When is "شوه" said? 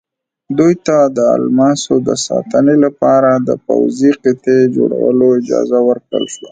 6.33-6.39